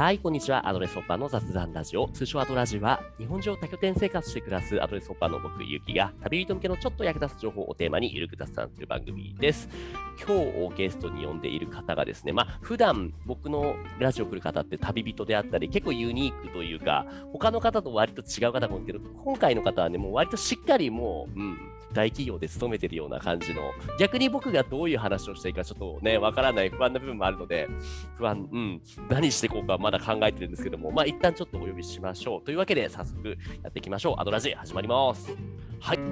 [0.00, 0.66] はい、こんにちは。
[0.66, 9.68] アドレスホッパーの雑談ラジオ、通称アドラジは、日本上多拠点生活して暮らすアドレスホッパーの僕、ゆきが、旅人向けのちょっと役立つ情報をテーマにゆるく雑談する番組です。
[10.18, 17.04] 今日をゲストに呼んでいる方がですね、まあ、普段僕のラジオ来る方って旅人であったり、結構ユニークというか、
[17.34, 21.58] 他の方と割と違う方もいるけど、今回の方はね、もう割としっかりもう、うん、
[21.92, 27.68] 大企業で勤めてるような感じの、逆に僕がどういう話をしていいかちょっとね、わからない不安な部分もあるので、
[28.16, 32.44] 不安、うん、何していこうかまだ考えてるんですけども、まあ一旦ちょっとお呼びしましょう。
[32.44, 33.28] というわけで、早速
[33.62, 34.14] やっていきましょう。
[34.18, 35.30] アドラジ始まります。
[35.80, 35.98] はい。
[35.98, 36.04] は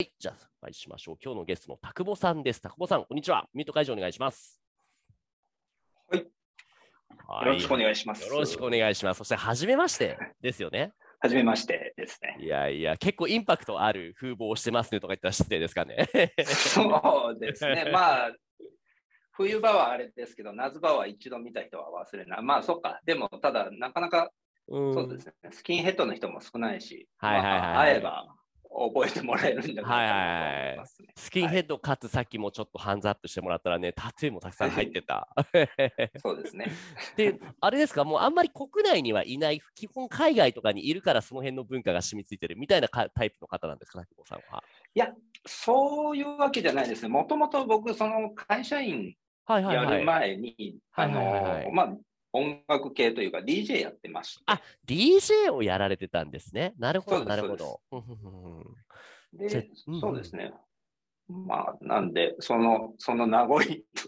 [0.00, 1.16] い、じゃあ、お会いしましょう。
[1.22, 2.62] 今日のゲストの田久保さんです。
[2.62, 3.46] 田久保さん、こんにちは。
[3.52, 4.60] ミュート解除お願いします。
[6.10, 6.26] はい。
[7.26, 8.26] はよろしくお願いします。
[8.26, 9.18] よろしくお願いします。
[9.18, 10.92] そして、はじめましてですよね。
[11.22, 12.36] はじめましてですね。
[12.40, 16.08] いやいや、結構インパクトある風貌をしてますねとか言ったら失礼ですかね。
[16.44, 17.90] そうですね。
[17.94, 18.32] まあ、
[19.30, 22.42] 冬場はあれですけど、夏場は一度見た人は忘れない。
[22.42, 23.00] まあ、そっか。
[23.04, 24.32] でも、ただ、なかなか、
[24.66, 25.32] うんそうですね。
[25.52, 28.34] スキンヘッドの人も少ないし、はいはいはいまあ、会えば
[28.74, 31.08] 覚えてもらえるんじゃないかはいはいなはいと思いますね。
[31.16, 35.28] スキンヘッドかつさっきもちょっとハンズアップしてもらったらね、タトゥーもたくさん入ってた。
[36.22, 36.66] そうですね。
[37.16, 44.62] で、あれですか、もうあんまり国内にはいない、基本海外とかにいるからその辺の文化が染みついてるみたいなかタイプの方なんですか、久保さんは。
[44.94, 45.12] いや、
[45.46, 47.08] そういうわけじゃないですね。
[47.08, 49.14] もともと僕、その会社員。
[49.48, 51.96] やる前に、あの、まあ、
[52.32, 54.42] 音楽系というか DJ やってまして。
[54.46, 56.74] あ、DJ をやられてたんですね。
[56.78, 57.80] なるほど、なるほど。
[59.32, 60.52] でそうですね。
[61.28, 63.64] まあ、なんで、その、その名残と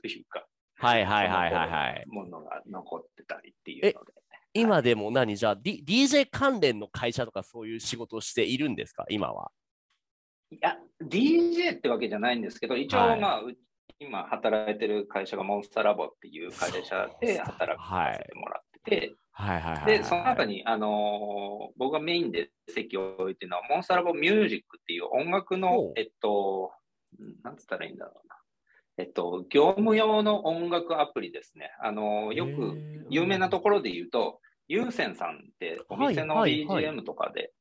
[0.07, 2.05] いうか、はいはいはいはいはい。
[2.09, 4.13] ものが残ってたりっていうので。
[4.57, 9.51] 今でも何じゃあ、D、DJ 関連の会社とかそういう仕事をしているんですか、今は。
[10.51, 13.57] いや、DJ ってわけじゃないんですけど、一応、はいまあ、う
[13.99, 19.61] 今働いてる会社がモンスターラボっていう会社で働かせてもらってて、はい。
[19.61, 19.99] はいはいはい。
[19.99, 26.73] で、その中に、あのー僕がメインで席を置いてるのは、モンスターラボミュージックっていう音楽のえっと、
[27.43, 28.37] なんつったらいいんだろうな。
[28.97, 31.71] えっと、業務用の音楽アプリですね。
[31.81, 33.07] あのーよへくー。
[33.11, 36.95] 有名なところで言うと、有線さんってお店のはいはいはい。
[36.95, 37.53] BGM とかで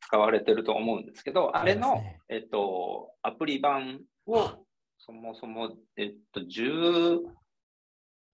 [0.00, 4.58] 使われてると思うんですけど、あれのありますね、えっと、アプリ版をは
[5.04, 7.20] そもそも、えっと、十、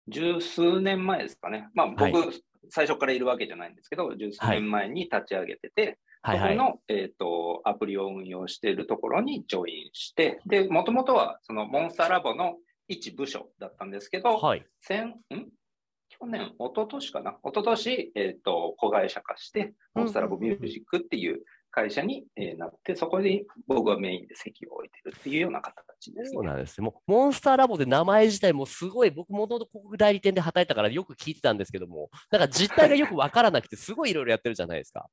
[0.09, 1.69] 十数年前ですかね。
[1.75, 6.57] まあ僕、はい最初からいるわけじゃないんですけど、十数年前に立ち上げてて、はいはい。
[6.57, 14.67] そこの、えっと、アプリを運用しているところにジョインして、で、もともとはそのモンスターラボの一部署だったんですけど、はい。
[14.83, 15.15] 先、ん？
[16.11, 17.31] 去年、一昨年かな？
[17.43, 26.35] 一昨年、えっ、と、子会社化して、モンスターラボミュージックっていう会社に、えーなって、そこで僕はメインで席を置いてるっていうような形ですね。
[26.35, 26.85] そうなんですね。
[26.85, 35.09] もうモンスターラボで名前自体もすごい、僕もともと広告代理店で働いたからよく聞いてたんですけども、なんか実態がよくわからなくて、すごいいろいろやってるじゃないですか。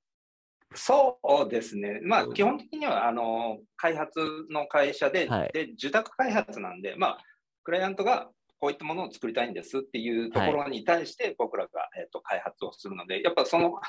[0.75, 1.99] そうですね。
[2.03, 4.19] まあうん、基本的には、あの、開発
[4.49, 7.17] の会社で、はいで、受託開発なんで、まあ、
[7.63, 8.29] クライアントが
[8.59, 13.79] こういったものを作りたいんですっていうところに対して、僕らが、えっと開発をするので、やっぱその、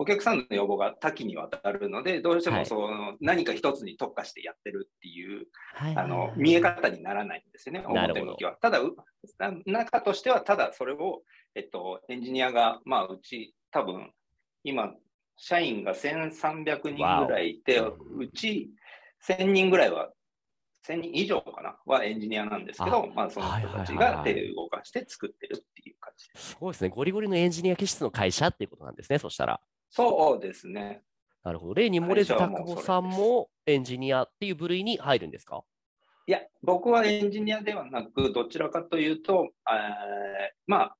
[0.00, 8.52] お客さんの要望が多岐にわたるので、どうしてはいもその何か一つに特化してやってるっていうはいあの見え方にならないんですよね、表向きは。
[8.62, 8.80] ただ、
[9.66, 11.20] 中としては、ただそれを、
[11.54, 14.10] えっと、エンジニアが、まあ、うち、多分
[14.64, 14.90] 今、
[15.36, 18.70] 社員が1300人ぐらいいて、わうち
[19.28, 20.08] 1000人ぐらいは、
[20.88, 26.48] 1000人以上かな、はエンジニアなんですけど、まあ、その人たちが手で動かして作ってるっていう感じです。
[26.52, 26.88] すごいですね。
[26.88, 29.60] ゴリゴリのエンジニア気質の会社っていうことなんですね、そしたら。
[29.90, 31.02] そうですね。
[31.42, 31.74] なるほど。
[31.74, 35.62] 例に漏れず、田会社はもう久保さんもエンジニアっていう部類に入るんですか？
[36.26, 40.96] いや、僕はエンジニアではなく、どちらかというと、えーまあ、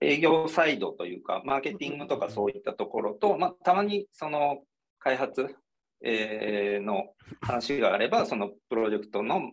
[0.00, 4.62] 営業サイドというか、マーケティングとかそういったところと、まあ、たまにその
[4.98, 5.56] 開発、
[6.02, 7.12] えーの
[7.42, 9.50] 話があれば、そのプロジェクトの、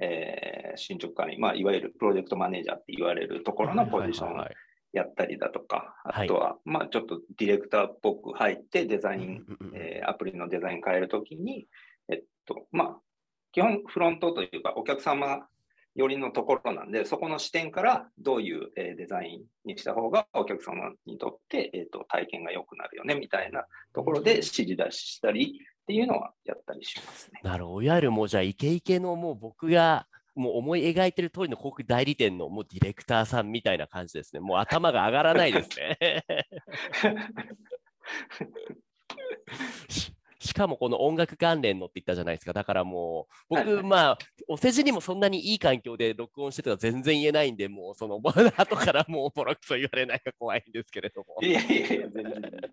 [0.00, 4.36] えー進捗管理、まあ、いわゆるプロジェクトマネージャーって言われるところのポジション
[4.96, 9.44] やったりだとか、はいあとは、まあ、ちょっとディレクターっぽく入ってデザイン、
[9.74, 11.66] えーアプリのデザイン変えるときに、
[12.08, 12.96] えっと、まあ、
[13.52, 15.46] 基本フロントというか、お客様
[15.94, 23.64] 寄りのところなんで、そこの視点からどういう、えーデザインにした方がお客様にとって、えっと体験が良くなるよねみたいな
[23.94, 27.40] ところで指示出ししたりっていうのはやったりしますね。
[27.42, 27.82] なるほど。
[27.82, 30.06] いわゆるもうじゃあイケイケのもう僕が
[30.36, 34.40] もう思い描いてる通りの広告代理店のもうディレクターさんみたいな感じですね。
[34.40, 36.24] もう頭が上がらないですね。
[40.38, 42.52] しかもこの音楽関連のって言ったじゃないですか。
[42.52, 48.20] だからもう、僕、まあ、お世辞にもそんなにいい環境で録音してたら全然言えないんで、もう、その、
[48.56, 51.36] 後からもうボロクソ言われないか怖いんですけれども。
[51.42, 52.22] いやいやいや、全然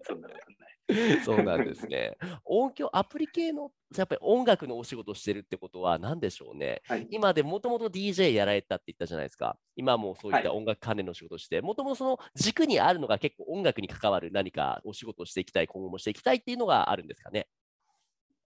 [0.04, 0.73] そんなことない。
[1.24, 2.18] そうなんです ね。
[2.44, 6.82] 音響、アプリ系の、やっぱり音楽のお仕事してるってことは何でしょうね。
[6.86, 9.58] はい今でもともと DJ やられたって言ったじゃないですか。
[9.76, 17.48] 今もそういったはい音楽関連の仕事をして、もともとその軸にあるのが結構音楽に関わる何かお仕事をしていきたい、今後もしていきたいっていうのがあるんですかね？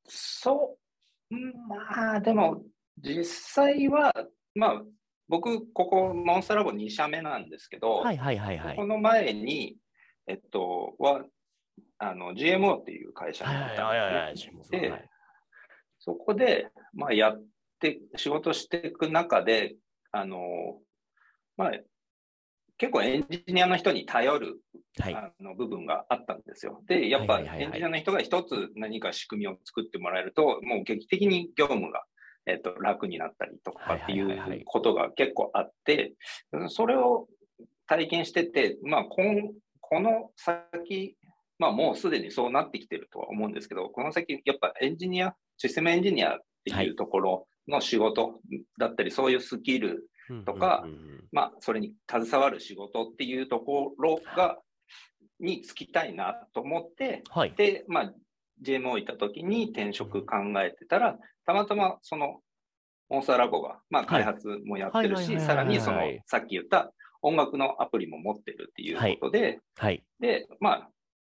[0.06, 0.78] そ
[1.32, 2.64] う、うんまあでも
[2.98, 4.14] 実際は、
[4.56, 4.84] まあ
[5.28, 8.76] 僕、ここモンスターラボ2社目なんですけど、はいはいはいはい。
[8.76, 9.78] この前に、
[10.26, 11.26] えっと、は、
[12.00, 13.52] あの GMO っていう会社に。
[14.72, 15.10] でではい
[16.00, 17.44] そこで、まあ、やっ
[17.80, 19.76] て、仕事していく中で、
[20.12, 20.38] あの、
[21.58, 21.72] まあ、
[22.78, 24.62] 結構エンジニアの人に頼る、
[25.00, 26.82] はいあの部分があったんですよ。
[26.88, 32.04] で、やっぱエンジニアの人が一つ何か仕組みを作ってもらえると、もう劇的に業務が、
[32.46, 36.14] えっと、楽になったりとかっていうことが結構あって、
[36.70, 37.28] それを
[37.86, 39.52] 体験してて、まあ、こん
[39.82, 41.16] この先、
[41.60, 48.40] まあ、もうすでにそうなってきてるとは思うんですけど、この先、やっぱエンジニア、システムエンジニアってはいいうところの仕事
[48.80, 50.10] だったり、そういうスキル、
[50.46, 54.58] とかうんうんうんまあ、それに携わる仕事っていうところが、
[55.40, 57.54] に就きたいなと思って、はい。
[57.56, 58.14] で、まあ、
[58.64, 62.42] 行った時に転職考えてたら、たまたまその、
[63.10, 70.04] モンスターラボが、まあ、開発もやってるし、はいはいはいはいはいさらにその、さっき言った音楽のアプリも持ってるっていうことで、はい。
[70.20, 70.90] で、まあ、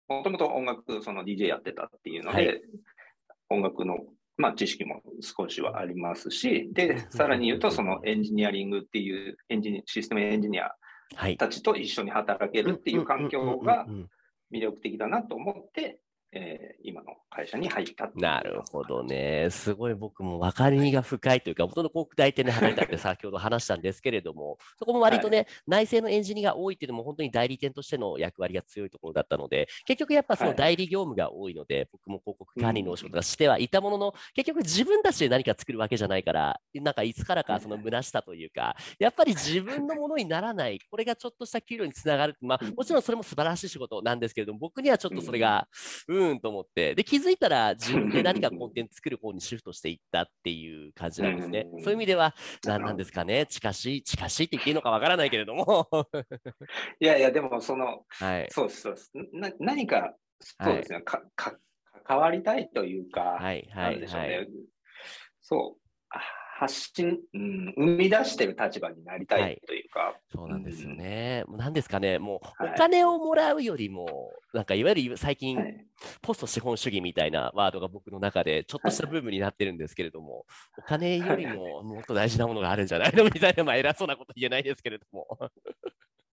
[0.08, 2.62] もともと音楽、その DJ やってたっていうので、はい。
[3.48, 3.98] 音楽の、
[4.36, 10.72] まあ、知識も少しはありますし、うんで、さらに言うと、そのエンジニアリングっていうエンジニシステムエンジニア
[11.14, 11.36] はい。
[11.36, 13.86] たちと一緒に働けるっていう環境が
[14.52, 16.00] 魅力的だなと思って、
[16.32, 19.48] えー今の会社に入ったなるほどね。
[19.50, 30.56] すごい僕も分かりみが深いというか、元の広告代理店で働いたって 先ほど話したんですけれども、そこも割とね、内政のエンジニアが多いっていうのも本当に代理店としての役割が強いところだったので、結局やっぱそのはい。
[30.56, 42.36] 代理業務が多いので、僕も広告管理のお仕事がしてはいたものの、結局自分たちで何か作るわけじゃないから、なんかいつからかその虚しさというか、やっぱり自分のものにならない、これがちょっとした給料につながる。
[42.40, 45.68] まあ、もちろんそれも素晴らしい仕事なんですけれども、僕にはちょっとそれが、
[46.08, 51.66] うーんと思って、で、気づいたら自分で何かコンテンツ作る方にシフトしていったっていう感じなんですね。
[51.72, 52.34] うんそういう意味では、
[52.64, 55.88] なんなんですかね、近しい、近しいって言っていいのかわからないけれども、
[57.00, 58.48] いやいや、でもその、はい。
[58.50, 59.10] そうです、そうです。
[59.32, 61.56] な何か、そうですね、かか
[62.04, 64.00] 関わりたいというか、はい、はなんい、はい。
[64.00, 64.46] でしょうね。
[65.40, 65.86] そう。
[66.56, 69.60] あ発信、うん、生み出してる立場になりたはい。
[69.62, 71.44] いというか、そうなんですよね。
[71.46, 72.72] もう何ですかね、もうはい。
[72.74, 75.86] お金をもらうよりも、なんかいわゆる最近、はい。
[76.20, 80.44] ポスト資本主義みたいなワードが僕の中でちょっとしたブームになってるんですけれども、
[80.78, 83.24] お金よりももっと大事なものがあるんじゃないの？
[83.28, 85.26] みたいな、まあ偉そうなこと言えないですけれども。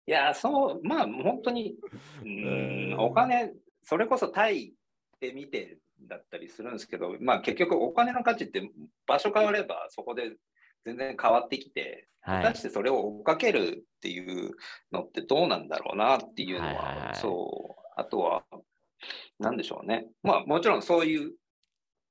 [0.08, 1.76] いや、そう、まあ、本当に、
[2.24, 3.00] うんうん。
[3.00, 3.54] お金、
[3.84, 4.74] それこそタイ
[5.20, 5.78] で見て
[6.08, 8.70] だったりするんですけど、まあ、結局、お金の価値って
[9.08, 10.34] 場所変われば、そこで
[10.86, 12.44] 全然変わってきて、はい。
[12.44, 14.52] 果たしてそれを追っかけるっていう
[14.92, 18.44] のってどうなんだろうなっていうのは、はいはいはいそう、あとは、
[19.40, 20.08] なんでしょうね。
[20.22, 21.34] まあ、もちろんそういう、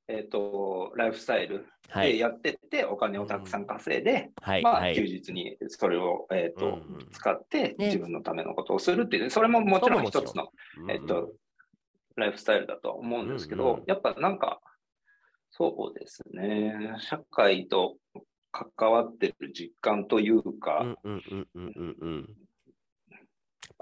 [0.08, 2.12] えっ、と、ライフスタイルはい。
[2.12, 4.62] でやってって、お金をたくさん稼いで、はい。
[4.62, 4.94] まあ、はい。
[4.94, 7.86] 休日にそれを、えっとうんうん使ってね。
[7.86, 10.48] 自分のためのことをするっていう、それももちろん一つの、
[10.88, 11.32] えっと、
[12.20, 14.60] ライフスタイルだとは思うんですけど、うんうんやっぱなんか、
[15.50, 17.96] そうですね、社会と
[18.52, 20.96] 関わってる実感といううか、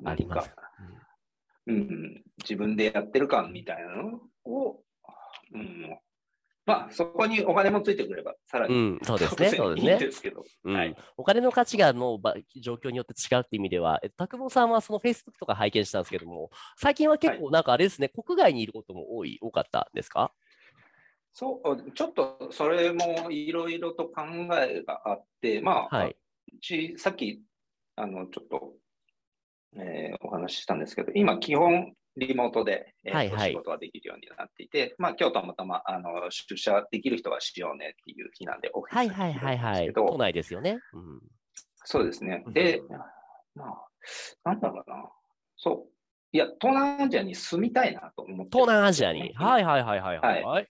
[0.02, 0.44] 何か？、
[1.66, 4.82] うん、自分でやってる感みたいなのを、
[5.52, 5.98] うん、
[6.68, 9.98] まあ、そこにお金もついてくれば、さらに、うん、そうですね、そうですいいんね。
[9.98, 10.76] ですけど、うん。
[10.76, 10.96] はい。
[11.16, 20.32] お金の価値がのば状況によって違うって意味では、え拓保さんはその Facebook とか拝見したんですけども、最近は結構なんかあれですね、国外にいることも多い、多かったですか？
[21.32, 24.22] そう、ちょっとそれもいろいろと考
[24.58, 26.16] えがあって、まあ、はい。
[26.52, 27.42] うちさっき、
[27.96, 28.74] あの、ちょっと、
[29.76, 39.84] えーお話ししたんですけど、今、基本、リモートで、えーとはいはい仕事ができるようになっていて、まあ、今日たまたま、あの、出社できる人はしようねっていう日なんで、オフィスにはいはいはいはい。
[39.84, 40.78] いるんですけど都内ですよね。
[40.92, 41.20] うん、
[41.84, 42.52] そうですねうん。
[42.52, 42.82] で、
[43.54, 43.88] まあ、
[44.44, 45.10] なんだろうな。
[45.56, 45.98] そう。
[46.32, 49.32] いや、東南アジアに住みたいなと思ってね、東南アジアに。
[49.34, 50.42] はいはいはいはいはい。
[50.44, 50.68] はい、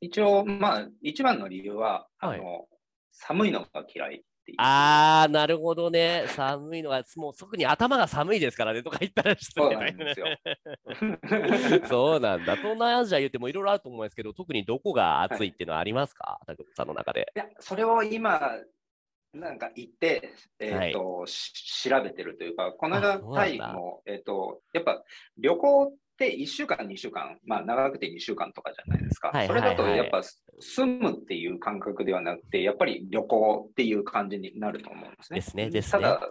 [0.00, 2.66] 一応、まあ、一番の理由は、はいあの、
[3.12, 4.56] 寒いのが嫌いっていう。
[4.58, 6.24] あー、なるほどね。
[6.28, 10.26] 寒いのは、もう特に頭が寒いですからねとか言ったら失そう礼すよ。
[11.88, 12.56] そうなんだ。
[12.56, 17.32] 東南アジア言ってもいろいろあると思うんですけど、特にどこが暑いっていうのはありますか、竹本さんの中で。
[17.34, 18.40] いや、それを今、
[19.32, 25.04] なんか行って、えっ、と、し調べてるというか、この間タイも、えっ、と、やっぱ
[25.38, 25.92] 旅行
[26.26, 29.28] って1週間、2週間、まあ長くて2週間とかじゃないですか。
[29.28, 30.22] はいそれだとはいはいやっぱ
[30.60, 35.38] 住むっていう感覚ではなくて、やっぱり旅行っていう感じになると思うんですね。
[35.38, 36.02] ですねですね。
[36.02, 36.28] ただ、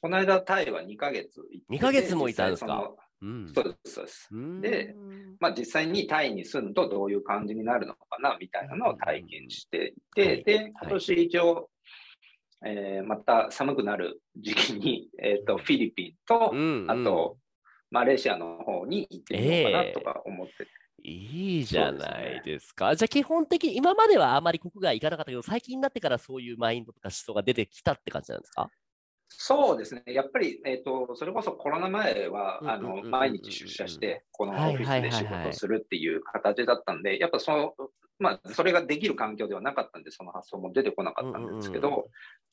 [0.00, 2.94] この間タイは2ヶ月行ってて2ヶ月もいたんですか？
[3.22, 3.52] うん。
[3.52, 4.28] そうです、そうです。
[4.60, 4.94] で
[5.40, 10.44] まあ、実際にタイに住むとどういう感じになるのかなみたいなのを体験していて、はい。
[10.44, 11.70] で、今年一応、
[12.66, 16.86] えーまた寒くなる時期に、えー、とフィリピンと、うん。
[16.88, 17.36] あと、
[17.94, 20.64] マレーシアの方に行ってみようかなとか思って。
[20.64, 20.66] て、
[21.02, 22.96] いいじゃないですか。
[22.96, 28.70] じゃあ基本的に今まではあまり国外行かなかったけど、最近になってからそういうマインドとか思想が出てきたって感じなんですか？
[29.28, 37.74] そうですね、やっぱり、えー、とそれこそコロナ前はあの毎日出社して、このオフィスはいで仕事するっていう形だったんで、やっぱその、
[38.18, 42.08] まあ、それができる環境ではなかったんで、その発想も出てこなかったんですけど、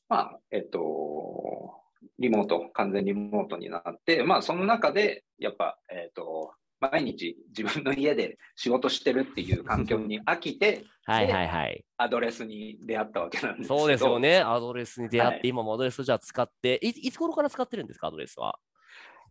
[0.08, 1.81] まあ、えっと、
[2.18, 11.84] リモート、完全リモートになって、まあ、その中で、やっぱ、えっと、毎日自分の家で仕事してるっていう環境に 飽きて、はいはいはい。
[11.96, 13.68] アドレスに出会ったわけなんです。
[13.68, 14.40] そうですよね。
[14.40, 18.58] アドレスに出会って、はい今もアドレスじゃあ使ってい、いつ頃から使ってるんですか、アドレスは？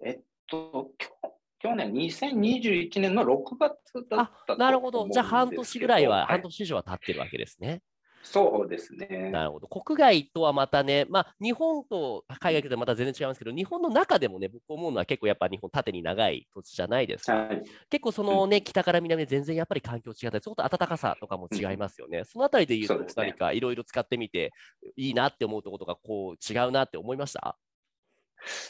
[0.03, 3.77] えっと、きょ去年、2021年の6月
[4.09, 4.55] だった。
[4.55, 5.07] なるほど。
[5.11, 7.81] じゃあ半年ぐらいは、は半年以上は経ってるわけですね。
[8.23, 9.29] そうですね。
[9.31, 9.67] なるほど。
[9.67, 17.35] 国外とはまたね、まあ、日本と海外とはまた全然違いますけど、日本の中でもね、僕思うのは結構やっぱ日本縦に長い土地じゃないですか。
[17.35, 17.63] はい。
[17.89, 22.23] 結構そのね、北から南で全然やっぱり環境違ったり、ちょっと暖かさとかも違いますよね。
[22.25, 24.51] そのあたりで言うと何かいろいろ使ってみて
[24.95, 27.57] いいなって思うところとか、こう違うなって思いました？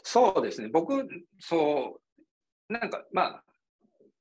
[0.03, 0.69] そうですね。
[0.69, 1.07] 僕、
[1.39, 1.99] そ
[2.69, 3.43] う、なんか、まあ、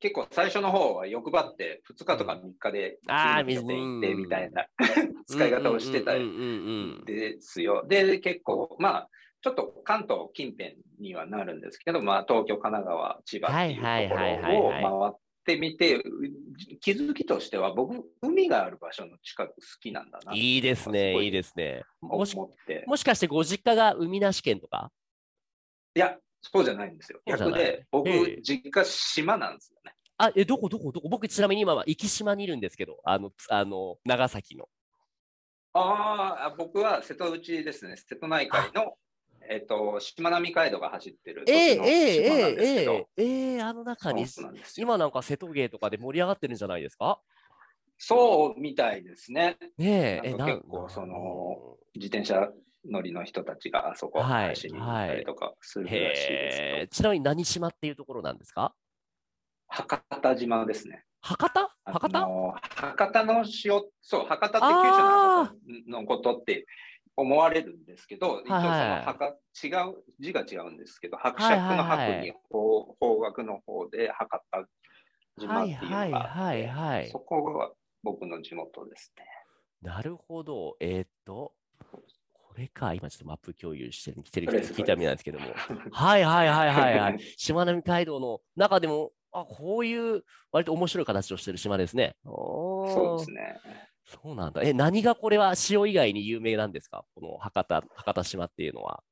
[0.00, 4.66] 結構最初の方は欲張って2日とか3日であー次の拠点行ってうんみたいな
[5.26, 7.84] 使い方をしてたうんうんうんうんですよ。
[7.86, 9.10] で、結構、まあ、
[9.42, 16.02] ちょっと関東近辺にはなるんですけど、まあ、東京、神奈川、千葉っていうはいところを回ってみて、う
[16.80, 20.34] 気づきとしては、僕、海がある場所の近く好きなんだな。
[20.34, 21.82] いいですね、いいですね。
[22.00, 22.36] もし。
[22.36, 24.90] もしかしてご実家が海なし県とか？
[25.94, 27.20] いや、そうじゃないんですよ。
[27.26, 28.08] 逆で、僕
[28.42, 29.92] 実家島なんですよね。
[30.16, 31.08] あ、え、どこどこどこ？
[31.08, 34.68] 僕ちなみに今は生島にいるんですけど、あの、つあの長崎の。
[35.72, 37.96] ああ、僕は瀬戸内ですね。
[37.96, 38.96] 瀬戸内海の、
[39.48, 44.26] えっ、と、しまなみ海道が走ってる土ええ地のえ島なんですけど、えええええあの中に。
[44.76, 47.20] 今なんか瀬戸芸とかで盛り上がってるんじゃないですか？
[48.02, 49.58] そうみたいですね。
[49.76, 52.48] ねえ、結構その自転車
[52.88, 58.74] 乗りの人たちがあそこはい走りに行ったりとかするらしいですけど、へえ、ちなみに何島っていうところなんですか？
[59.68, 61.04] 博多島ですね。
[61.20, 61.60] 博多？
[61.60, 62.20] あ博多？
[62.20, 66.64] の博多の塩、そう、博多って九州のことって
[67.16, 68.70] 思われるんですけど、一応その
[69.62, 74.66] 違う、字が違うんですけど、伯爵の博に方方角の方で博多
[75.38, 77.08] 島っていうのがはいはいはいはい。
[77.10, 77.70] そこが
[78.02, 79.24] 僕の地元ですね。
[79.82, 80.76] なるほど。
[80.80, 81.54] えーっと、
[82.32, 85.46] これか、今ちょっとマップ共有してる、来てる人聞いたみたいなんですけども。
[85.92, 87.20] はいはいはいはいはい。
[87.20, 92.16] しまなみ海道の中でも、あ、こういう割と面白い形をしてる島ですね。
[92.24, 93.60] そうですね。
[94.04, 94.62] そうなんだ。
[94.62, 97.04] え、何がこれは塩以外に有名なんですか？
[97.14, 99.04] この博多、博多島っていうのは。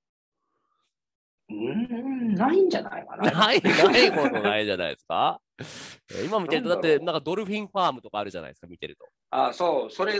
[1.50, 3.30] うーん、ないんじゃないかな。
[3.30, 5.40] ない、ないことないじゃないですか。
[6.15, 9.07] え 今見てると、だってなんかドルフィンファームとかあるじゃないですか、見てると。
[9.31, 10.15] あ、そう、それ、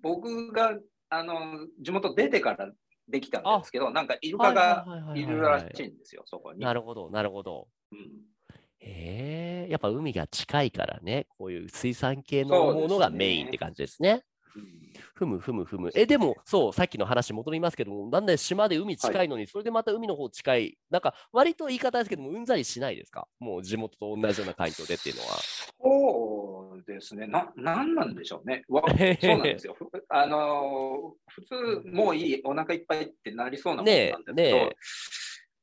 [0.00, 0.78] 僕が、
[1.08, 2.70] あの、地元出てから
[3.08, 6.60] できたんですけど、なんかイルカがはいるらしいんですよ、そこに。
[6.60, 7.68] なるほど、なるほど。
[7.92, 8.36] うん
[8.78, 14.22] へえ、やっぱ海が近いからね、こういう水産系のものがメインって感じですね。
[14.56, 15.90] うんふむふむふむ。
[15.94, 23.26] え、でも、そう、さっきの話戻りますけども、なんで島で海近いのに、それでまた海の方近い、なんか割と言い方ですけども、うんざりしないですか？
[23.38, 25.28] もう地元と同じような環境でっていうのは。
[25.80, 27.26] そうですね。
[27.26, 28.64] な、なんなんでしょうね。
[28.68, 29.74] わそうなんですよ。
[29.78, 31.42] ふ あのー、普
[31.82, 34.76] 通、もういい、お腹いっぱいってなりそうなもんなんですけど、ねえね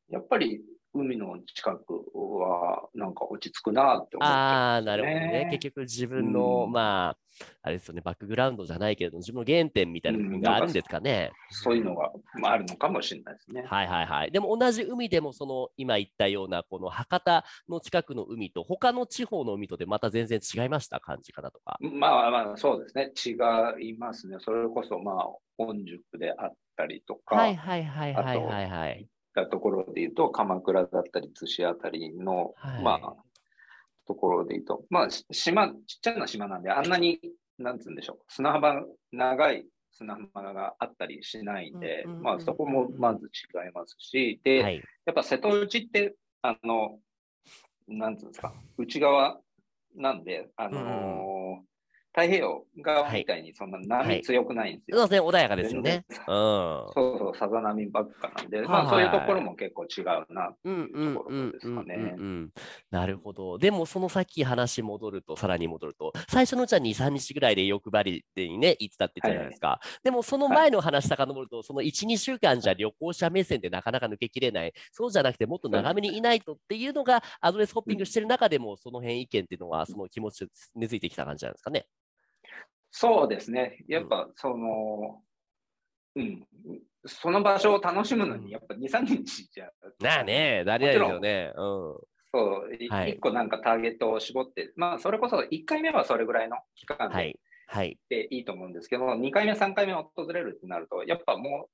[0.09, 0.62] やっぱり、
[0.93, 5.47] 海の近くはなんか落ち着くなって思って、ね、ああ、なるほどね。
[5.51, 11.31] 結局自分の、うんまあ、あれですよね、バックグラウンドじゃないけれども、自分の原点みたいな部分があるんですかね。
[11.50, 13.63] そういうのがまああるのかもしれないですね。
[13.67, 14.31] はいはいはい。
[14.31, 21.77] でも同じ海でも、その今言ったような、この博多の近くの海と、他の地方の海とでまた全然違いました、感じ方とか。
[21.81, 23.12] まあまあそうですね。
[23.25, 24.38] 違いますね。
[24.39, 25.25] それこそまあ、
[25.57, 29.07] 本宿であったりとか、はいはいはいはいはいはい。
[29.42, 32.84] ったところで言うと、鎌倉だったり、逗子あたりの、はい。
[32.84, 33.16] まあ、
[34.06, 37.20] ところで言うと、まあ、し島、ちっちゃな島なんで、あんなに、
[37.58, 44.84] なんつうんでしょう、砂浜、長い砂浜があったりしないんでうんうんうん、うんまあ、そこもまず違いますし、で、はい。
[45.06, 47.00] やっぱ瀬戸内って、あの、
[47.88, 49.40] なんつうんですか、内側
[49.96, 51.42] なんで、あのー
[52.15, 54.98] 太平洋側みたいにそんな波強くないんですよ。
[55.00, 56.05] そうですね、穏やかですよね。
[56.10, 56.15] うん。
[56.27, 62.15] そうそう、さざ波ばっかなんで、はいまあそういうところも結構違うなうんうんところですかね。
[62.17, 62.53] うん
[62.91, 63.58] なるほど。
[63.58, 69.79] でも、そのさっき話戻ると、さらに戻ると、最初のうちは2、3日ぐらいで欲張りでにね、行ってたって言ったじゃないですか。
[70.03, 81.88] でも、その前の話遡ると、その1、2週間じゃ旅行者目線でなかなか抜けきれない、そうじゃなくて、もっと長めにいないとっていうのが、アドレスホッピングしてる中でも、その辺意見っていうのは、その気持ち根付いてきた感じなんですかね。
[82.95, 83.83] そうですね。
[83.88, 85.23] やっぱその、
[86.15, 86.45] うん、
[87.07, 89.71] その場所を楽しむのに、やっぱ2、3日じゃ。
[90.00, 91.51] なあね、なりないですよね。
[91.55, 91.63] うん。
[92.31, 97.39] そう、いはい一個なんかターゲットを絞って、まあそれこそ1回目はそれぐらいの期間ではい。
[97.65, 97.97] はい。
[98.09, 101.69] でいいと思うんですけど、2回目、3回目訪れるってなると、やっぱも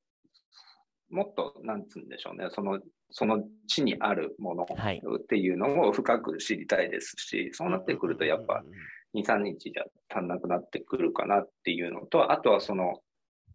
[1.11, 2.79] う、もっと、なんつうんでしょうね、その、
[3.11, 8.79] その地にあるものはいっていうのを深く知りたいですし、そうなってくると、やっぱうんうんうん
[9.15, 13.01] 2、3日じゃ足んなくなってくるかなっていうのと、あとはその、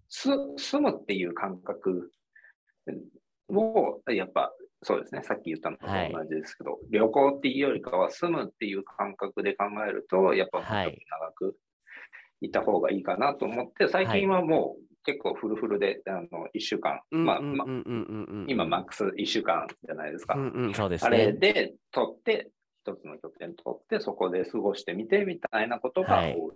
[0.09, 2.13] す住むっていう感覚
[3.49, 11.57] を、やっぱ、そうですね、さっき言ったのとはい同じですけど、旅行っていうよりかは住むっていう感覚で考えると、やっぱ長く
[12.41, 17.39] いた方がいいかなと思って、最近はもう結構フルフルで、あの、1週間、まあ、
[18.47, 20.35] 今マックス1週間じゃないですか。
[20.35, 21.33] うんうん、そうですあれね。
[21.33, 22.51] で取って、
[22.85, 26.53] 一つの拠点取って、そこで過ごしてみてみたいなことがはい多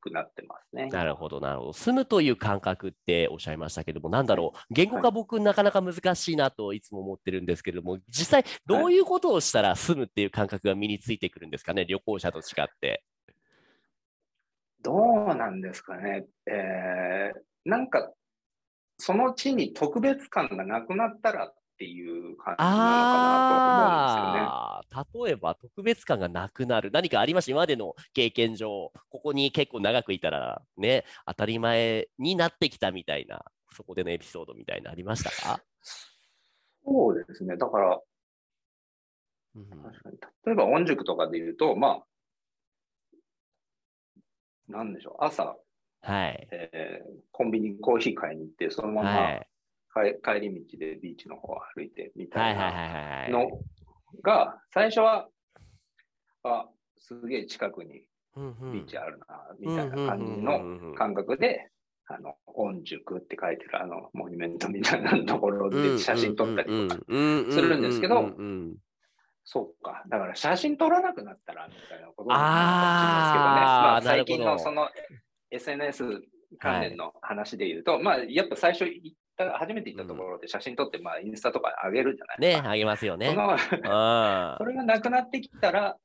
[0.00, 0.88] くなってますね。
[0.88, 1.72] なるほど、なるほど。
[1.72, 13.02] 住むという感覚っておっしゃいましたけども、なんだろう、言語化僕、なかなか難しいなといつも思ってるんですけども、実際、どういうことをしたら住むっていう感覚が身についてくるんですかね、旅行者と違って。
[14.82, 14.94] ど
[15.32, 16.26] うなんですかね。
[16.46, 18.10] えーなんか、
[18.96, 22.84] その地に特別感がなくなったらっていう感じなのか
[24.18, 26.90] ああー、例えば特別感がなくなる。
[26.90, 27.52] 何かありました？
[27.52, 35.62] 今までの経験上、ここに結構長くいたら、ね、当たり前になってきたみたいな、そこでのエピソードみたいなありましたか、
[36.84, 37.30] と思うんですよね。
[37.32, 37.56] そうですね。
[37.56, 37.98] だから、
[39.54, 42.04] うん確かに例えば、御宿とかで言うと、まあ、
[44.68, 45.56] なんでしょう、朝、
[46.02, 46.46] はい。
[46.52, 49.46] えーコンビニにコーヒー買いに行って、そのままはい。
[49.94, 53.30] 帰,、帰り道でビーチの方を歩いてみたいなはいはいはいはい。
[53.32, 53.60] の
[54.22, 55.28] が、最初は、
[56.44, 58.04] あ、すげえ近くに
[58.72, 59.26] ビーチあるな、
[59.58, 61.70] みたいな感じの感覚で、
[62.06, 67.00] あの、御宿って書いてるあの、モニュメントみたいなところで写真撮ったりとか、
[67.48, 68.32] すするんですけど
[69.44, 70.04] そうか。
[70.08, 73.60] だから写真撮らなくなったら、みたいなことになるあーかもしれないですけどね。
[73.60, 74.88] まあ、最近のその
[75.50, 76.22] SNS
[76.58, 82.70] 関連の話で言うと、まあ、やっぱ最初行った、初めて行ったところで写真撮って、まあ、インスタとかに上げるじゃないでね、すか。
[82.70, 83.28] あげますよね。
[83.28, 85.96] そのあ それがなくなってきたら、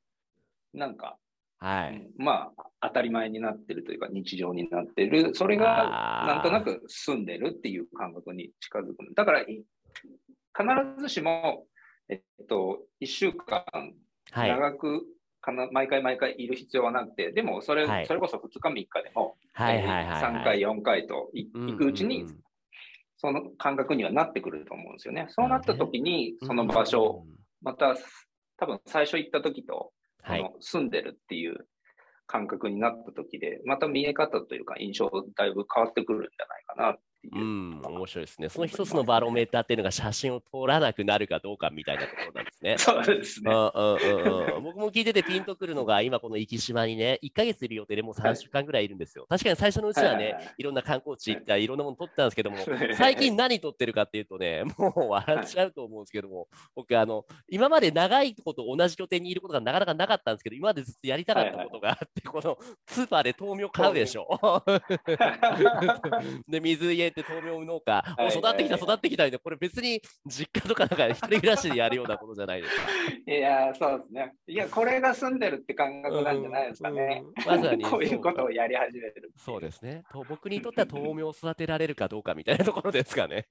[0.73, 1.17] なんか、
[1.57, 1.95] はい。
[1.95, 9.13] うんまあ、当たり前になってるというか、日常になってる、それがなんとなく住んでるっていう感覚に近づく。
[9.13, 11.65] だから、い必ずしも、
[12.09, 13.63] えっと、1週間
[14.31, 14.49] はい。
[14.49, 15.05] 長く
[15.41, 20.21] かな、毎回毎回いる必要はなくて、でもそれ、はいそれこそ2日、3日でも、はいはいはいはい。
[20.21, 22.25] 3回、4回と行くうちに、
[23.25, 25.25] その感覚にはなってくると思うんですよね。
[25.29, 26.47] そうなった時に、うん。
[26.47, 27.35] その場所を、うん。
[27.63, 27.95] また、
[28.57, 29.91] 多分最初行った時と、
[30.59, 31.67] 住んでるっていう
[32.27, 37.45] 感覚になった時で、また見え方というか印象だいぶ変わってくるんじゃないかなっていうう。
[37.45, 38.49] ん、面白いですね。
[38.49, 42.77] その一つのバロメーターっていうのが写真を撮らなくなるかどうかみたいなところなんですね。
[42.79, 43.51] そうですね。
[43.51, 49.25] うんうんうんうん、 僕も聞いててピンとくるのが、今この生島にね、1ヶ月いる予定でもう3週間ぐらいいるんですよ。
[49.29, 62.57] 確かに最初のうちはねはいはいはい、いろんな観光地行ったり、いろんなもの撮ってたんですけども はい、最近何撮ってるかっていうとね、もう笑っちゃうと思うんですけども、僕、あの、今まで長いこと同じ拠点にいることがなかなかなかったんですけど、今までずっとやりたかったことがあって、この
[62.87, 64.27] スーパーで豆苗買うでしょ。
[66.47, 72.81] で、水入れって豆苗農家、いお育ってきた、はい育ってきたみたいな、これ別に実家とかなんか一人暮らしでやるようなことじゃないですか。
[73.31, 74.33] いや、そうですね。
[74.47, 77.23] いや、これが住んでるって感覚なんじゃないですかね。
[77.45, 79.31] まさに こういうことをやり始めてる。
[79.37, 80.03] そうですね。
[80.11, 83.45] と僕にとっては豆苗を育てられるかどうかみたいなところですかね。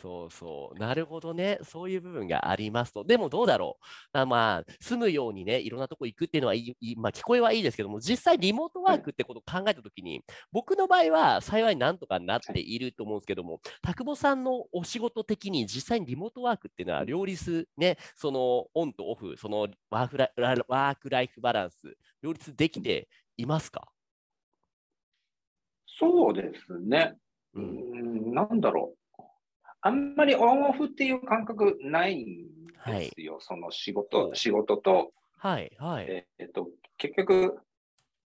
[0.00, 0.78] そうそう。
[0.78, 1.58] なるほどね。
[1.62, 3.04] そういう部分がありますと。
[3.04, 3.84] でもどうだろう。
[4.12, 10.22] あまあ、住むようにね、いろんなとこ行くっていうのはいい、いいまあ、聞こえはいいですけども、実際リモートワークってことを考えたときに、
[10.52, 20.30] 僕の場合は幸いなんとかなっていると思うんですけども、田久保さんのお仕事的に実際にリモートワークっていうのは両立ね、そのオンとオフ、そのワークラ
[20.68, 23.88] ワークライフバランス、両立できていますか？
[25.86, 27.16] そうですね。
[27.54, 27.60] う。
[27.60, 29.22] うんん、なんだろう。
[29.80, 33.38] あんまりオンオフっていう感覚ないんですよ。
[33.40, 36.26] その仕ほ事、う仕事と、はい、はい。
[36.38, 37.58] えっと、結局、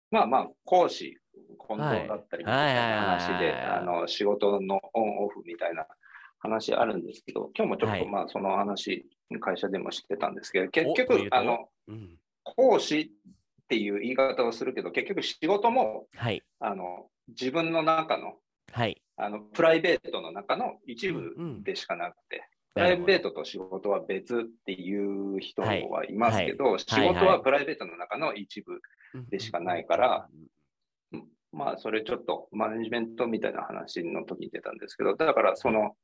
[0.09, 1.19] まあまあ、講師、
[1.67, 2.99] 近はい藤だったりみたはいいなはいはい。
[3.19, 5.87] 話で、あの、仕事のオンオフみたいな
[6.39, 7.99] 話あるんですけど、今日もちょっはい。
[8.01, 9.07] とまあ、その話、
[9.39, 18.35] 会社でもしてたんですけど、結局、とあの、うん、講師っていう言い方をするけど、結局仕事も、はい、あの、自分の中の、
[18.71, 19.01] はい。
[19.17, 21.63] あの、プライベートの中の一部うんうん。
[21.63, 26.13] でしかなくて、プライベートと仕事は別っていう人はい。
[26.13, 27.13] ますけど、仕はい。
[27.13, 28.81] 事はプライベートの中の一部。
[29.29, 30.47] でしかないからうん
[31.55, 35.95] まあ、それちょっとマネジメントみたいな話の時に出たんですけど、だからその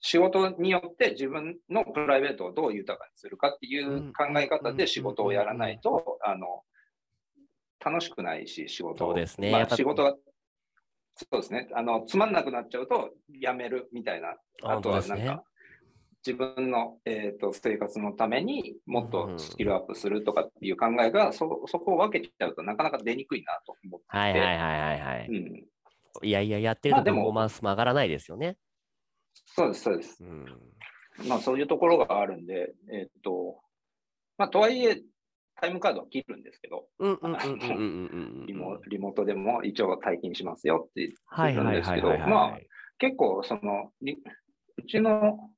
[0.00, 6.62] 仕事によって自分のプライベートをどう豊かにするかっていう考え方で仕事をやらないと、あの、
[7.84, 9.08] 楽しくないし、仕事を。
[9.10, 9.50] そうですね。
[9.50, 10.14] まあ、仕事が、
[11.16, 11.68] そうですね。
[11.74, 14.36] あの、つまんなくなっちゃうと辞めるみたいな。
[14.62, 15.44] あとはなんか、
[16.24, 24.06] 自分の、えー、と生活のためにもっとスキルアップするとかっていう考えが、そそこを分けちゃうとなかなか出にくいなと思って。
[24.06, 25.26] はいはいはいはいはい。
[25.28, 28.56] うん、いやいや、やってるとパフォーマンスも上がらないですよね。
[29.46, 30.22] そうです、そうです。
[30.22, 30.46] うん。
[31.28, 33.60] まあそういうところがあるんで、えっ、と、
[34.38, 35.02] まあとはいえ、
[35.60, 42.30] タイムカードは切るんですけど、うんうんうんうんうんうんうん リモートでも一応退勤しますよってはいはいはいはいはい。
[42.30, 42.58] まあ
[42.98, 44.16] 結構その、り
[44.76, 45.51] うちの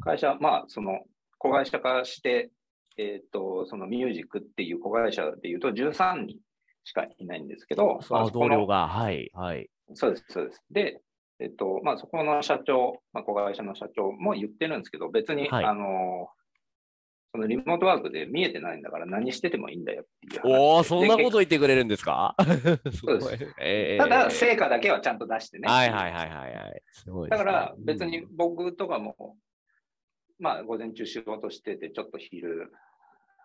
[0.00, 1.00] 会社、まあその
[1.38, 2.50] 子会社化して、
[2.98, 6.38] えっ、と、そのミュージックっていう子会社でいうと13人
[6.84, 9.68] しかいないんですけど、その同僚が、はいはい。
[9.94, 10.62] そうです、そうです。
[10.70, 11.02] で、
[11.38, 16.28] えっと、まあ、そこの社長、まあ、子会社の社長も言ってるんですけど、別に、はいあの、
[17.32, 20.42] そのリモートワークで見えてないんだから何しててもいいんだよっていう。
[20.46, 22.34] おお、そんなでこと言ってくれるんですか？
[22.92, 25.68] そうでええただ、成果だけはちゃんと出してね。
[25.68, 26.82] はいはいはいはいはい。
[26.92, 29.36] すごいねだから、別に僕とかも、
[30.38, 32.72] まあ、午前中仕事してて、ちょっと昼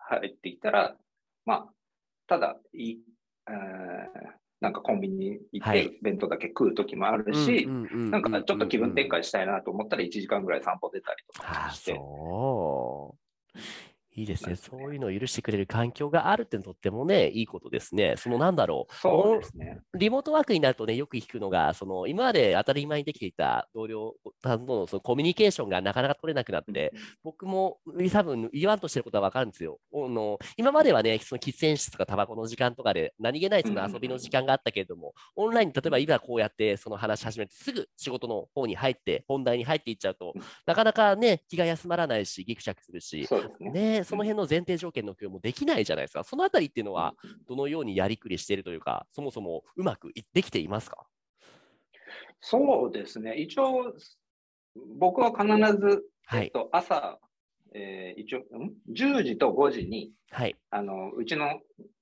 [0.08, 0.96] 入ってきたら、
[1.44, 1.72] まあ、
[2.26, 2.98] ただいい、
[3.48, 5.90] えーなんかコンビニ行っはい。
[5.90, 13.91] て、弁当だけ食う時もあるし、ななんかちょっと気分転換したいなと思ったら1時間ぐらい散歩出たりとああ、かして、そう。
[14.14, 14.56] いいですね。
[14.56, 18.14] そういうのを許してくれる環境があるってとってもね、いいことですね。
[18.18, 18.94] そのなんだろう。
[18.94, 19.80] そうですね。
[19.94, 27.78] リモートワークになるとね、よく聞くのが、その今まで当たり前にできていた同僚さんとのそのコミュニケーションがなかなか取れなくなって、僕も
[28.12, 29.78] 多分言わんとしてることは分かるんですよ。
[29.94, 40.34] あの今まではね、その喫煙室とかタバコの時間とかで何気ないその遊びの時間があったけれども、オンラインに例えば今こうやってその話し始めて、すぐ仕事の方に入って、本題に入っていっちゃうと、
[40.66, 43.52] なかなかね、気が休まらないし、ギクシャクするし、そう
[44.04, 46.24] その辺の前提条件の共有もできないじゃないですか。
[46.24, 47.14] そのあたりっていうのは、
[47.48, 51.06] どのようにやりくりしているというか、そもそもうまくいできていますか？
[52.40, 53.34] そうですね。
[53.36, 53.94] 一応、
[54.98, 55.46] 僕は必
[55.78, 57.18] ず、はいえっと、朝、
[57.74, 60.56] えー一応、ん ?10 時と5時に、はい。
[60.70, 61.60] あの、うちの、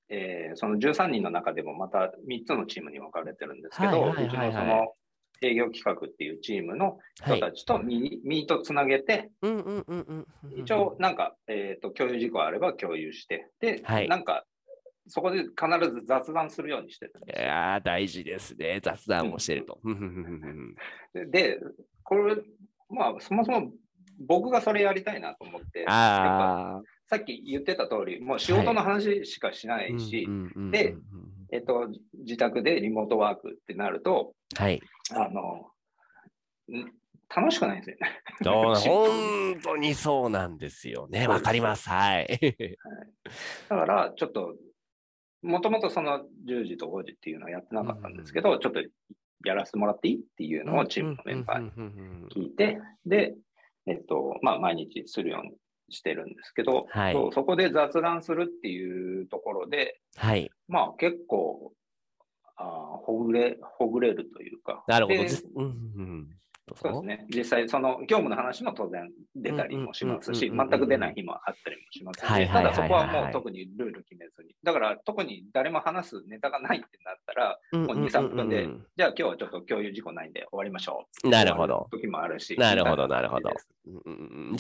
[0.08, 4.94] えーその13人の中でもまた3つのチームに分かれてるんですけど、はいはいはいはいうちのその
[5.42, 7.38] 営業企画っていうチームのはい。
[7.38, 10.61] 人たちとミ,、ミートつなげて、うんうんうんうんうん。
[10.61, 14.44] 一応、なんか、えっ、と、共有事項あれば共有して、で、はいなんか、
[15.07, 15.50] そこで必
[15.90, 17.46] ず雑談するようにしてるんいですよ。
[17.48, 18.81] やー大事ですね。
[18.83, 19.81] 雑談をしてると。
[21.14, 21.61] でで、
[22.05, 22.37] これ、
[22.88, 23.72] まあ、そもそも
[24.20, 26.83] 僕がそれやりたいなと思って、さ
[27.16, 29.85] っき言ってた通り、もう仕事の話しかしなあ。
[29.85, 30.29] いし、
[30.70, 30.94] で
[31.53, 34.81] えっと、自宅でリモートワークってなると、はい。
[35.14, 35.70] あの、
[36.77, 36.92] ん
[37.35, 38.23] 楽しくないんですよね。
[38.42, 38.75] そう
[39.55, 41.29] 本当にそうなんですよね。
[41.29, 41.88] わかります。
[41.88, 42.40] はい。
[43.68, 44.57] だから、ちょっと、
[45.42, 48.83] もともとその10時と5時っていうのはやってなかったんですけど、ちょっと
[49.44, 51.70] やらせてもらっていいっていうのをチームのメンバーに
[52.31, 53.37] 聞いて、で、
[53.87, 55.57] えっと、まあ、毎日するように
[55.88, 60.51] してるんですけど、はいそこで雑談するっていうところで、はい。
[60.68, 61.73] まあ、結構、
[62.61, 64.85] あほぐれ、ほぐれるというか。
[64.87, 65.18] なるほど。
[65.18, 66.29] でじうん
[66.72, 67.26] うんそうですね。
[67.35, 74.54] 実際、その業務の話も当然出たりもしますし、うんうんうんうん全く出ない日もあったりもしますし、ただそこはもう特にルール決めずに。
[74.62, 81.28] だから特に誰も話すネタがないってなったら、うんもう2、3分で、うんじゃあ今日はちょっと共有事項ないんで終わりましょう。
[81.28, 81.88] なるほど。
[81.90, 82.56] 時もあるし。
[82.56, 83.50] なるほどなるほど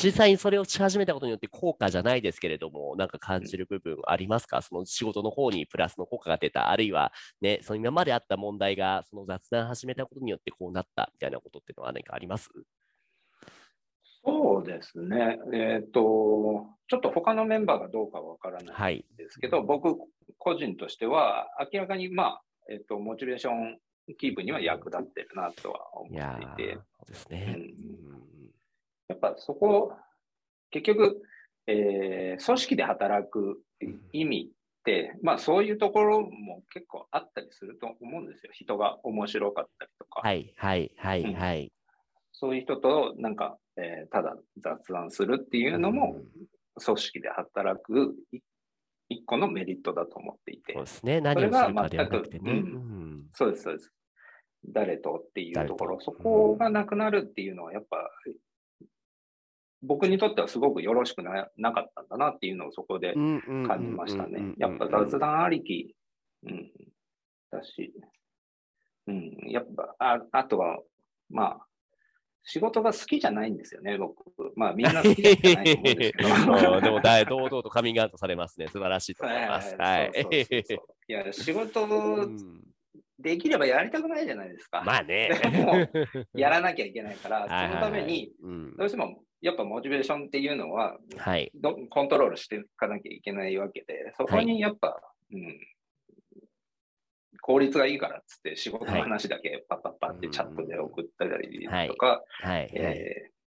[0.02, 12.50] 実際にそれをし始めたことによって効果じゃないですけれども、なんか感じる部分ありますかその仕事の方にプラスの効果が出た、あるいはね、その今まであった問題がその雑談始めたことによってこうなったみたいなことっていうのは何かあります？
[14.24, 15.38] そうですね。
[15.52, 19.04] えっ、と、ちょっと他のメンバーがどうかわからないはい。
[19.14, 19.96] んですけど、僕
[20.38, 23.78] 個人としては、明らかに、まあ、えっ、と、モチベーション
[24.18, 27.54] キープには役立ってるなとは思っていて、そうですね。
[27.56, 28.20] うんうん
[29.08, 29.92] やっぱそこ、
[30.70, 31.20] 結局、
[31.66, 33.60] えー組織で働く
[34.12, 38.52] 意味って、まあそういうところも結構あったりすると思うんですよ。
[38.52, 40.20] 人が面白かったりとか。
[40.20, 41.72] はいはいはいうんはい。
[42.40, 46.16] そういう人となんか、えーただ雑談するっていうのも、
[46.82, 48.40] 組織で働くい
[49.10, 50.72] 一個のメリットだと思っていて。
[50.72, 51.20] そう、ですね。
[51.20, 52.52] 何をするかではなくてね。
[52.52, 53.26] うん。
[53.34, 53.92] そうです、そうです。
[54.66, 57.98] 誰とっていうところ、そこがなくなるっていうのは、やっぱ、
[59.82, 64.54] 僕にとってはすごくよろしくななかったんだなっていうのをそこで感感じましたね。
[64.56, 65.94] やっぱ雑談ありき、
[66.46, 66.70] うん、
[67.50, 67.92] だし、
[69.08, 70.80] うん、やっぱ、ああとは、
[71.30, 71.66] まあ、
[72.42, 74.24] 仕事が好きじゃないんですよね、僕。
[74.56, 76.28] まあ、みんな好きじゃないと思うんですけど。
[76.76, 78.68] うんでも大堂々とカミングアウトされますね。
[78.68, 79.76] 素晴らしいと思います。
[79.76, 80.12] ははい
[81.08, 81.12] い。
[81.12, 82.64] や、仕事うん
[83.18, 84.82] できればやりたくないじゃないですか。
[84.82, 85.28] まあね。
[86.34, 91.50] やらなきゃいけないから、 はいそのために、、うんどうしてもやっぱモチベーションっていうのははい。
[91.54, 95.00] どコントロールしていかなきゃいけないわけで、そこにやっぱ、
[95.32, 95.60] うん、
[97.42, 102.22] 効率がいいからっつって仕事の話だけパッパッパってチャットで送ったりとか、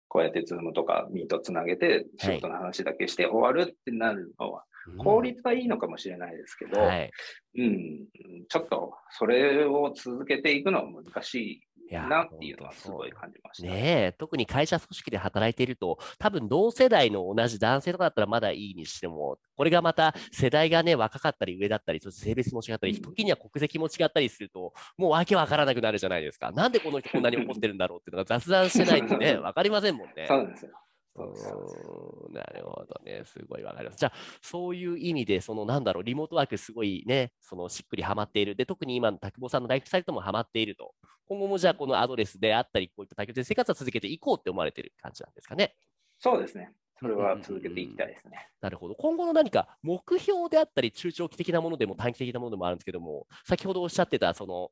[0.07, 4.65] こうやってズームとかミートつなげて仕事の話だけして終わるってなるのは、
[4.97, 7.11] 効率がいいのかもしれないですけど、はい。
[7.57, 8.07] うん、
[8.47, 13.67] ちょっとそれを続けていくのは難しいなっていうのはすごい感じました。
[13.67, 26.51] ねえ、特に会社組織で働いていると、多分同世代の同じ男性とかだったらまだいいにしても、これがまた世代がね、若かったり上だったり、そして性別も違ったり、うん時には国籍も違ったりすると、もうわけわからなくなるじゃないですか。
[26.51, 30.25] なんでこの人こんなに怒ってるんだろうっていうのが雑談してないとね、 わかりませんもんね。
[30.27, 30.71] そうですよ。
[31.13, 33.23] そうなるほどね。
[33.25, 33.97] すごいわかります。
[33.97, 38.55] じゃあ、そういう意味で、そのなんだろう、リモートワークすごいね、そのしっくりはまっている。
[38.55, 40.93] で、特に今の田久保さんのライフスタイルともはまっていると。
[41.27, 45.75] 今後もじゃあ、このアドレスであったり、こういった多拠点生活は続けていこうって思われている感じなんですかね。
[46.19, 46.73] そうですね。
[46.97, 48.47] それは続けていきたいですね。
[48.61, 48.95] なるほど。
[48.95, 54.71] 今後の何か目標であったり、中長期的なものでも短期的なものでもあるんですけども、先ほどおっしゃってた、その、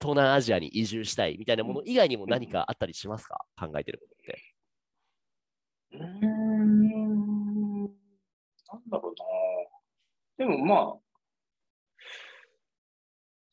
[0.00, 3.44] 東南アジアに移住したいみたいなもの以外にも何かあったりしますか？
[3.58, 4.47] 考えてることって。
[5.92, 7.84] うーん。
[7.84, 9.14] なんだろう
[10.38, 10.46] な。
[10.46, 10.98] でもまあ、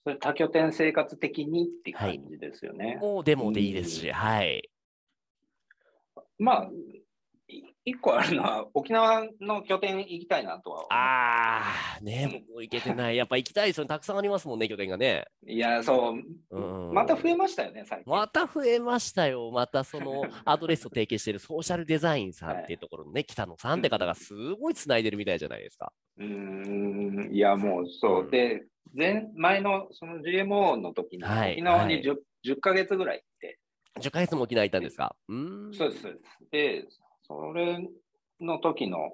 [0.03, 2.99] それ多拠点生活的にって感じですよね。
[3.01, 4.69] もうでもでいいですし、うんはい。
[6.37, 7.04] まあ、い
[7.87, 10.87] 一個あるのは、沖縄の拠点行きたいなとは。
[10.89, 13.15] ああ、ね、もう行けてない。
[13.15, 13.89] やっぱ行きたいですよね。
[13.89, 15.25] たくさんありますもんね、拠点がね。
[15.45, 16.15] いや、そ
[16.49, 18.11] う、うんまた増えましたよね、最近。
[18.11, 19.51] また増えましたよ。
[19.51, 25.93] またその アドレスを提携しているソーシャルデザインさんっていうところのね、北野さんって方がすごい繋いでるみたいじゃないですか。
[26.17, 26.25] うー
[27.29, 28.27] ん、いや、もうそうう。
[28.27, 33.59] んで、前、前のその GMO の時に、はい沖縄にはい 10, 10ヶ月ぐらい行って、
[34.01, 35.15] 10ヶ月も沖縄いたんですか？
[35.27, 35.73] うーん。
[35.73, 36.49] そうです、そうです。
[36.51, 36.87] で、
[37.27, 37.79] それ
[38.39, 39.11] の時の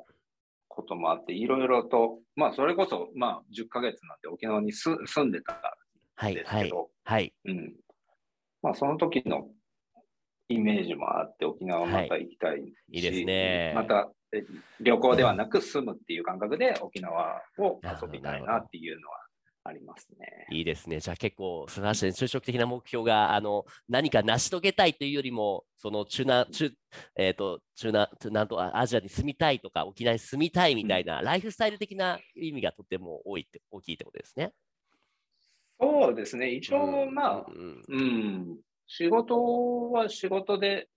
[0.67, 5.60] こともあって、いろいろと、まあ、それこそ、まあ、10ヶ月なんて沖縄にす住んでた
[6.15, 7.34] はい、んですはい、けど、はい。
[7.45, 7.74] うん。
[8.62, 9.50] まあ、その時の
[10.50, 14.45] イメージもあって、沖縄また行きたいし、いいですねまたえ
[14.80, 19.17] 旅行ではなく住むっていう感覚で沖縄を遊びたいなっていうのは
[19.63, 20.47] ありますね。
[20.52, 21.00] いいですね。
[21.00, 26.71] じゃあ結構素晴らしい、ね、就職的な目標が、あの、何か成し遂げたいというよりも、その中南、中、
[27.15, 34.54] えっ、と、中南、中南とアジアに住みたいとか、沖縄に住みたいみたいな、ライフスタイル的な意味がとても多いって、大きいってことですね。
[35.80, 36.52] そうですね。
[36.52, 40.88] 一応、まあ、うんうん、仕事は仕事で、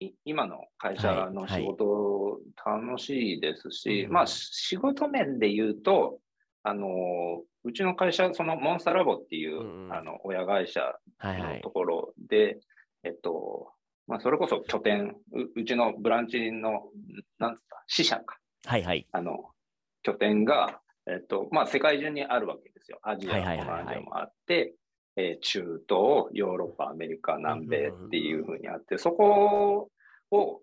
[0.00, 6.18] い今の会社の仕事楽しいですし、うんまあ仕事面で言うと、
[6.64, 10.80] あの、うちの会社、そのモンスターラボっていう、うんうんあの親会社
[11.18, 11.56] はいはい。
[11.56, 12.58] のところで、
[13.04, 13.70] えっと、
[14.06, 16.88] まあそれこそ拠点、ううちのブランチの、
[17.38, 19.06] なんつった、支社か、はいはい。
[19.12, 19.50] あの、
[20.02, 22.98] 拠点が、えっと、まあ世界中にあるわけですよ。
[23.02, 24.74] アジア、はいはいはいはい東南アジアもあって、
[25.16, 29.90] えー中東、ヨーロッパ、アメリカ、南米っていうふうにあって、そこ
[30.30, 30.62] を、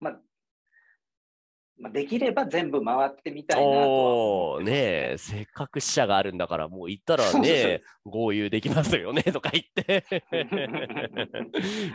[0.00, 0.20] まあ、
[1.78, 4.72] まあ、できれば全部回ってみたいなとね
[5.14, 10.04] え、せっかく死者があるんだから、もう行ったらね、合流できますよねとか言って。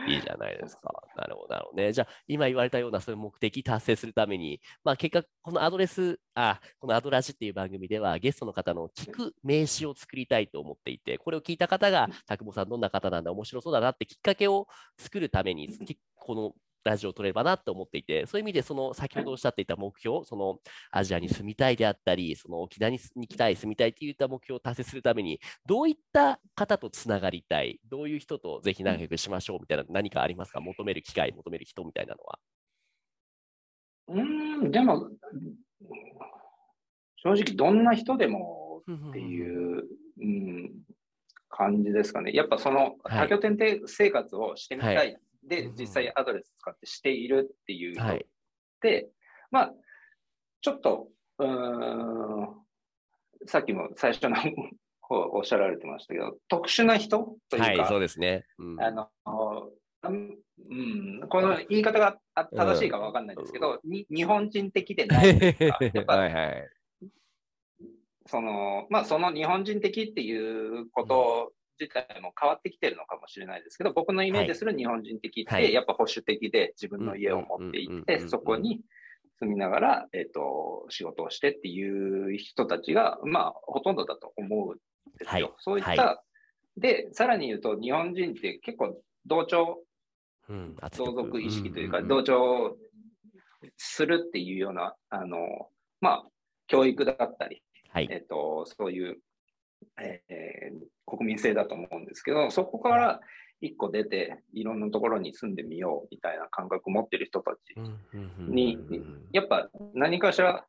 [0.07, 0.91] いいじゃないですか。
[1.15, 1.93] なるほど、なるほどね。
[1.93, 20.59] じゃあ、今言われたようなそういう目的達成するために、まあ結果、このアドレス、あ、このアドラジっていう番組では、ゲストの方の聞く名詞を作りたいと思っていて、これを聞いた方が、たくぼさんどんな方なんだ、面白そうだなってきっかけを作るために、きこのラジオを撮れればなと思っていて、そういう意味で、その先ほどおっしゃっていた目標、その
[20.91, 30.61] アジアに住みたいであったり、その沖縄に行きたい、住みたいといった目標を達成するために、どういった方とつながりたい、どういう人とぜひ仲良くしましょうみたいな、何かありますか？
[30.61, 32.39] 求める機会、求める人みたいなのは。
[34.07, 35.09] うーん、でも、
[37.17, 39.83] 正直どんな人でもってういう、
[40.21, 40.71] うん、
[41.49, 42.31] 感じですかね。
[42.33, 44.95] やっぱそのはい多拠点で生活をしてみたい。
[44.95, 48.25] はいでうん、実際アドレス使ってしているっていうはい。
[48.81, 49.09] て、
[49.51, 49.73] まあ、
[50.61, 51.07] ちょっと、
[51.39, 52.55] うーん、
[53.47, 54.35] さっきも最初の
[55.01, 58.45] 方おっしゃられてましたけど、特殊な人というか、はい、そうですね。
[58.57, 59.09] うんあの、
[60.03, 60.37] うん
[60.69, 66.69] うん、この言い方があ正しいかわかんないですけど、に日本人的でないというか、やっぱはいはい。
[68.27, 75.73] その、まあ、その日本人的っていうこと自体も変わってきてるのかもしれないですけど、僕のイメージする日本人的って、はい。
[75.73, 78.81] やっぱ保守的で自分の家を持っていって、そこに
[79.39, 84.77] 住みながら、えっ、と、仕事をしてっていう人たちが、まあ、ほとんどだと思うん
[85.17, 85.47] ですよ。
[85.47, 85.53] はい。
[85.59, 86.23] そういった、は
[86.77, 89.83] で、さらに言うと、日本人って結構同調
[90.49, 92.75] うん、同族意識というか、同調
[93.77, 95.37] するっていうような、あの、
[96.01, 96.27] まあ、
[96.67, 98.07] 教育だったり、はい。
[98.11, 99.19] えっと、そういう、
[99.99, 103.19] えー国民性だと思うんですけど、そこから
[103.61, 107.75] 一個出て、いろんなところに住んでみようみたいな感覚を持ってる人たち
[108.37, 108.77] に
[109.31, 110.65] やっぱ何かしら、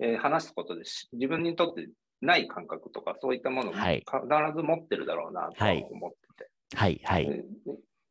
[0.00, 1.88] えー話すことでし自分にとって
[2.22, 3.96] ない感覚とか、そういったものをはい。
[3.98, 4.16] 必
[4.56, 6.50] ず持ってるだろうなとははい思ってて。
[6.74, 7.24] はい、はい。
[7.24, 7.44] え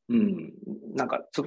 [0.10, 0.54] うん、
[0.94, 1.42] なんかつ、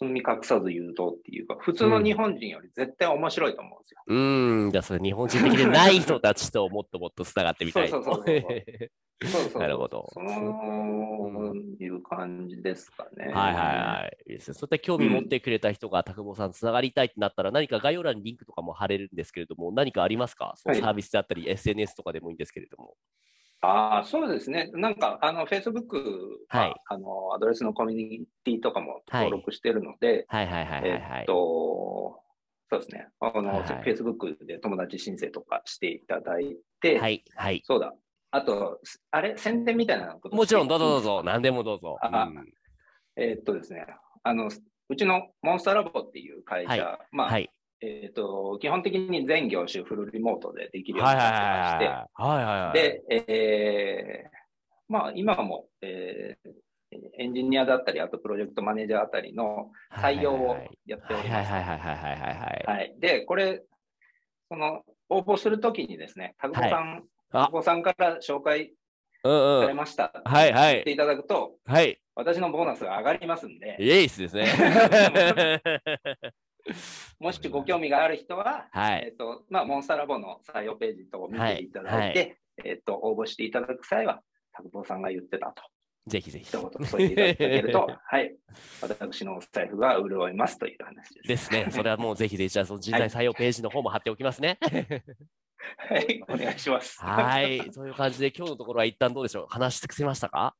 [0.00, 4.02] 包み隠さず言うとっていうか、普通の日本人より絶対面白いと思うんですよ。
[4.06, 8.02] うーん、じゃあそれ日本人的でない人たちともっともっとつながってみたいと。
[8.02, 8.90] そうそうそうそう
[9.24, 10.20] そうそうそうなるほどそ
[11.52, 13.32] ういう感じですかね。
[13.32, 14.30] はいはいはい。
[14.32, 14.54] いいですね。
[14.54, 20.54] そういった興味持ってくれた人が、たくぼさんつながりたいってなったら、何か概要欄にリンクとかも貼れるんですけれども、何かありますか？
[20.56, 22.96] そのはいサービスであったり、SNS とかでもいいんですけれども。
[23.64, 24.70] ああ、そうですね。
[24.74, 26.02] なんか、あの、Facebook
[26.48, 31.26] は、はいあの、アドレスのコミュニティとかも登録してるので、はいはいはいはいはえっい。
[31.26, 32.20] と、
[32.70, 33.08] そうですね。
[33.20, 37.62] あの、はいはい Facebook で友達申請とかしていただいて、はいはい。
[37.64, 37.94] そうだ。
[38.30, 41.22] あと、あれ、宣伝みたいなこともちろん、どうぞどうぞ。
[41.24, 41.96] 何でもどうぞ。
[42.02, 42.52] あうん
[43.16, 43.86] えーっとですね、
[44.24, 44.50] あの、
[44.88, 47.48] うちのモンスターラボっていう会社、はまあ、はい。
[47.86, 52.36] えーっと、基本的に全業種フルリモートでできるようにはいはいなってまして、はいはい。
[52.36, 52.72] はいはいはい。
[52.72, 54.30] で、えー
[54.88, 56.50] まあ、今も、えー
[57.18, 61.50] エンジニアだったり、あとプロジェクトマネージャーあたりの採用をやっておはいります。
[61.52, 62.66] はいはいはいはいはいはい。
[62.66, 62.94] はい。
[63.00, 63.64] で、これ、
[64.48, 68.72] その、応募するときにですね、タグボさん、タあグボさんから紹介
[69.24, 69.62] うんうん。
[69.62, 70.22] されました。
[70.24, 72.00] はいはい言っていただくと、はい。
[72.14, 74.46] 私のボーナスが上がりますんで、イエイスですね。
[77.20, 79.04] もしご興味がある人は、はい。
[79.06, 84.22] えっ、と、まあ、モンスターラボの採用ページと見ていただいて、はいえっ、と、応募していただく際は、
[84.52, 85.62] タグボさんが言ってたと。
[86.06, 86.44] ぜひぜひ。
[86.44, 88.36] 一言添えていただけると、 はい、
[88.82, 91.28] 私のお財布が潤いますという話です。
[91.28, 91.66] ですね。
[91.70, 94.58] それはもうぜひぜひ、じゃあその人材採用ページの方も貼っておきますね。
[95.88, 97.00] はい、お願いします。
[97.02, 97.58] はい。
[97.72, 99.46] という感じで、今日のところは一旦どうでしょう？
[99.48, 100.54] 話し尽くせましたか？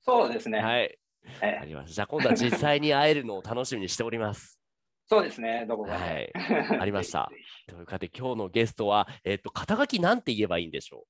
[0.00, 0.60] そうですね。
[0.60, 0.98] はい。
[1.42, 1.94] えありました。
[1.94, 4.57] じゃあ今度は実際に会えるのを楽しみにしております。
[5.08, 6.32] そうですね、どこかはで。
[6.36, 6.78] い。
[6.78, 7.30] ありました。
[7.66, 11.06] ということで、今日のゲストは、えっと、肩書きなんて言えばいいんでしょ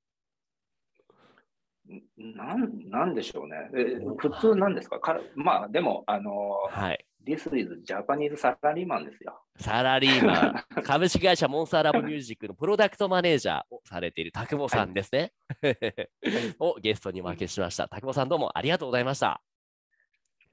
[2.16, 3.56] なんなんでしょうね。
[3.74, 5.00] えお普通なんですか？
[5.00, 6.30] かまあ、でも、あの
[6.68, 7.04] うはい。
[7.26, 9.42] This is Japanese サラリーマンですよ。
[9.56, 15.32] サラリーマン、 株式会社モンスターラブミュージックのプロダクトマネージャーをされているタクボさんですね。
[16.61, 17.88] をゲストにおまけしました。
[17.88, 19.42] タクボさんどうもありがとうございました。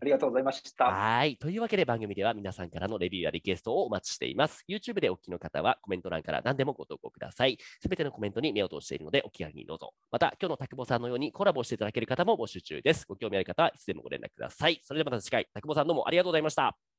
[0.05, 0.85] ありがとうございました。
[0.85, 1.35] はい。
[1.37, 4.63] というわけで番組では皆さんからのレビューやリクエストをお待ちしています。
[4.69, 7.57] YouTube でお聞きの方はコメント欄から何でもご投稿ください。
[7.81, 9.93] すべてのコメントに目を通しているのでお気軽にどうぞ。
[10.11, 13.05] また、今日のたくぼさんのようにコラボしていただける方も募集中です。
[13.07, 14.79] ご興味ある方はいつでもご連絡ください。
[14.83, 16.94] それではまた次回、たくぼさんどうもありがとうございました。